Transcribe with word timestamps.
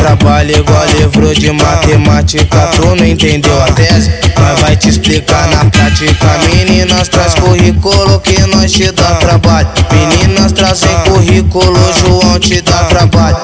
trabalho 0.00 0.56
igual 0.56 0.86
livro 0.96 1.34
de 1.34 1.52
matemática. 1.52 2.70
Tu 2.74 2.86
não 2.86 3.04
entendeu 3.04 3.62
a 3.62 3.66
tese? 3.72 4.10
Nós 4.38 4.60
vai 4.60 4.74
te 4.74 4.88
explicar 4.88 5.46
na 5.48 5.66
prática. 5.66 6.26
Meninas 6.48 7.08
traz 7.08 7.34
currículo 7.34 8.18
que 8.20 8.40
nós 8.46 8.72
te 8.72 8.90
dá 8.90 9.14
trabalho. 9.16 9.68
Meninas 9.92 10.52
trazem 10.52 10.88
currículo, 11.04 11.78
João 12.00 12.38
te 12.38 12.62
dá 12.62 12.84
trabalho. 12.84 13.36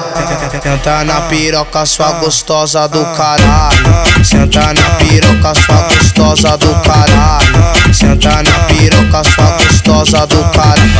Senta 0.62 1.04
na 1.04 1.20
piroca, 1.22 1.84
sua 1.84 2.12
gostosa 2.12 2.88
do 2.88 3.04
caralho. 3.16 4.24
Senta 4.24 4.72
na 4.72 4.82
piroca, 4.96 5.52
sua 5.54 5.76
gostosa 5.82 6.56
do 6.56 6.74
caralho. 6.80 7.94
Senta 7.94 8.42
na 8.42 8.52
piroca, 8.64 9.22
sua 9.24 9.44
gostosa 9.58 10.26
do 10.26 10.42
caralho. 10.50 10.90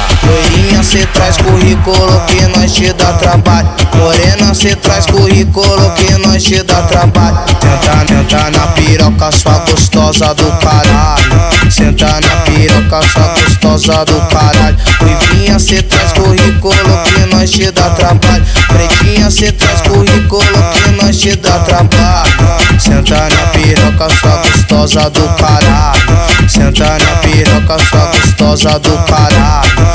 Cê 0.87 1.05
traz 1.07 1.37
currículo 1.39 2.21
que 2.29 2.47
nós 2.57 2.73
te 2.73 2.93
dá 2.93 3.13
trabalho. 3.15 3.69
Morena, 3.97 4.55
cê 4.55 4.77
traz 4.77 5.05
currículo 5.07 5.91
que 5.97 6.13
nós 6.19 6.45
te 6.45 6.63
dá 6.63 6.81
trabalho. 6.83 7.37
Senta, 7.61 8.07
senta 8.07 8.51
na 8.51 8.67
piroca, 8.69 9.33
sua 9.33 9.59
gostosa 9.69 10.33
do 10.35 10.45
caralho. 10.59 11.71
Senta 11.71 12.21
na 12.21 12.37
piroca, 12.45 13.01
sua 13.09 13.35
gostosa 13.35 14.05
do 14.05 14.21
caralho. 14.29 14.77
Ruivinha, 15.01 15.59
cê 15.59 15.83
traz 15.83 16.13
currículo 16.13 17.03
que 17.05 17.35
nós 17.35 17.51
te 17.51 17.69
dá 17.73 17.91
trabalho. 17.91 18.45
Pretinha, 18.69 19.29
cê 19.29 19.51
traz 19.51 19.81
currículo 19.81 20.43
que 20.73 21.03
nós 21.03 21.17
te 21.17 21.35
dá 21.35 21.59
trabalho. 21.65 22.33
Senta 22.79 23.29
na 23.29 23.47
piroca, 23.49 24.09
sua 24.21 24.37
gostosa 24.37 25.11
do 25.11 25.29
caralho. 25.35 26.49
Senta 26.49 26.85
na 26.85 27.17
piroca, 27.17 27.77
sua 27.91 28.07
gostosa 28.07 28.79
do 28.79 28.97
caralho. 29.05 29.86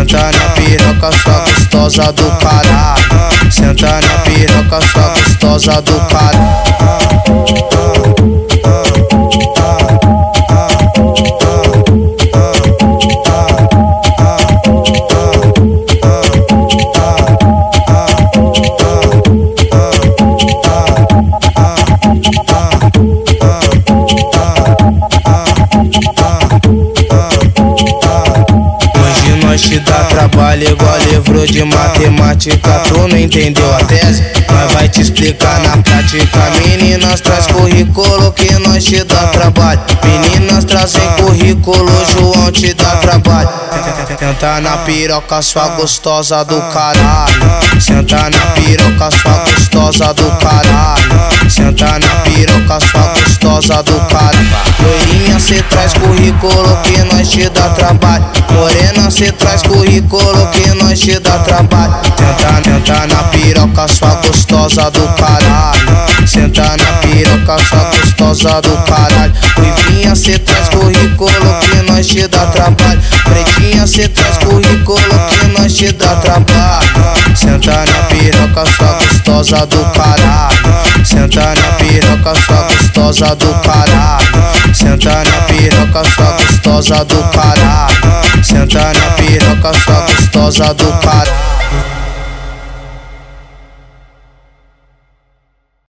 Senta 0.00 0.32
na 0.32 0.48
piroca, 0.54 1.12
sua 1.12 1.40
gostosa 1.40 2.10
do 2.12 2.24
caralho. 2.38 3.50
Senta 3.50 4.00
na 4.00 4.18
piroca, 4.24 4.80
sua 4.86 5.08
gostosa 5.10 5.82
do 5.82 5.92
caralho. 6.06 6.70
Te 29.62 29.78
dá 29.80 30.04
trabalho 30.04 30.70
igual 30.70 30.98
livro 31.10 31.46
de 31.46 31.64
matemática. 31.64 32.80
Tu 32.86 32.96
não 32.96 33.16
entendeu 33.16 33.74
a 33.74 33.84
tese? 33.84 34.24
Nós 34.50 34.72
vai 34.72 34.88
te 34.88 35.00
explicar 35.00 35.60
na 35.60 35.76
prática. 35.78 36.38
Meninas 36.66 37.20
traz 37.20 37.46
currículo 37.46 38.32
que 38.32 38.52
nós 38.58 38.84
te 38.84 39.04
dá 39.04 39.26
trabalho. 39.28 39.80
Meninas 40.02 40.64
trazem 40.64 41.06
currículo, 41.16 41.90
João 42.12 42.50
te 42.50 42.72
dá 42.74 42.96
trabalho. 42.96 43.48
Senta 44.18 44.60
na 44.60 44.76
piroca, 44.78 45.40
sua 45.42 45.68
gostosa 45.68 46.44
do 46.44 46.60
caralho. 46.72 47.80
Senta 47.80 48.28
na 48.30 48.38
piroca, 48.54 49.10
sua 49.10 49.32
gostosa 49.44 50.12
do 50.14 50.30
caralho. 50.38 51.50
Senta 51.50 51.98
na 51.98 52.08
piroca, 52.22 52.78
sua 52.80 53.02
gostosa 53.14 53.82
do 53.82 53.98
caralho. 54.06 54.29
Cê 55.40 55.62
traz 55.64 55.92
currículo 55.94 56.76
que 56.84 57.02
nós 57.12 57.28
te 57.28 57.48
dá 57.48 57.70
trabalho. 57.70 58.24
Morena, 58.50 59.10
cê 59.10 59.32
traz 59.32 59.62
currículo 59.62 60.46
que 60.52 60.68
nós 60.74 61.00
te 61.00 61.18
dá 61.18 61.38
trabalho. 61.40 61.94
Senta, 62.16 62.62
senta 62.62 63.06
na 63.08 63.22
piroca, 63.24 63.88
sua 63.88 64.14
gostosa 64.16 64.90
do 64.90 65.08
caralho. 65.14 66.26
Senta 66.26 66.76
na 66.76 66.92
piroca, 67.00 67.56
sua 67.64 67.78
gostosa 67.90 68.60
do 68.60 68.76
caralho. 68.84 69.32
Ruivinha, 69.56 70.14
cê 70.14 70.38
traz 70.38 70.68
currículo 70.68 71.30
que 71.60 71.90
nós 71.90 72.06
te 72.06 72.28
dá 72.28 72.46
trabalho. 72.46 73.00
Pretinha, 73.24 73.86
cê 73.86 74.08
traz 74.08 74.36
currículo 74.38 75.00
que 75.30 75.46
nós 75.58 75.72
te 75.72 75.90
dá 75.92 76.14
trabalho. 76.16 76.88
Senta 77.34 77.72
na 77.72 78.02
piroca, 78.04 78.64
sua 78.76 78.92
gostosa 78.92 79.66
do 79.66 79.84
caralho. 79.96 81.04
Senta 81.04 81.54
na 81.54 81.72
piroca, 81.78 82.40
sua 82.46 82.62
gostosa 82.68 83.34
do 83.34 83.52
caralho. 83.60 84.59
Gostosa 86.80 87.04
do 87.04 87.22
caralho. 87.30 88.42
Senta 88.42 88.80
na 88.80 89.10
piroca, 89.12 89.72
sua 89.84 90.00
gostosa 90.00 90.74
do 90.74 90.86
caralho. 91.00 91.39